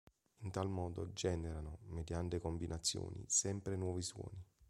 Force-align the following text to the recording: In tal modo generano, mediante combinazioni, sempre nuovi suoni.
In 0.39 0.49
tal 0.49 0.67
modo 0.67 1.13
generano, 1.13 1.77
mediante 1.89 2.39
combinazioni, 2.39 3.23
sempre 3.27 3.75
nuovi 3.75 4.01
suoni. 4.01 4.43